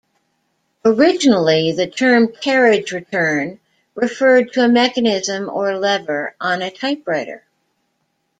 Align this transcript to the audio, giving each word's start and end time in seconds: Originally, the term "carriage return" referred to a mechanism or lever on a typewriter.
Originally, 0.83 1.71
the 1.73 1.85
term 1.85 2.29
"carriage 2.41 2.91
return" 2.91 3.59
referred 3.93 4.51
to 4.51 4.65
a 4.65 4.67
mechanism 4.67 5.47
or 5.47 5.77
lever 5.77 6.33
on 6.41 6.63
a 6.63 6.71
typewriter. 6.71 7.43